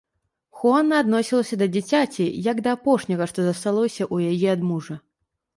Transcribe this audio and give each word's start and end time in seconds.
Хуана 0.59 0.95
адносілася 1.03 1.59
да 1.63 1.67
дзіцяці, 1.75 2.25
як 2.49 2.63
да 2.69 2.73
апошняга, 2.79 3.23
што 3.33 3.39
засталося 3.49 4.03
ў 4.13 4.33
яе 4.33 4.47
ад 4.59 4.71
мужа. 4.73 4.95